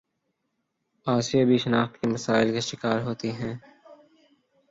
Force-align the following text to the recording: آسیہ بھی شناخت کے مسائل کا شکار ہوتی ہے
آسیہ 1.07 1.43
بھی 1.47 1.57
شناخت 1.57 1.93
کے 1.99 2.07
مسائل 2.07 2.47
کا 2.53 2.59
شکار 2.69 2.99
ہوتی 3.01 3.29
ہے 3.39 3.51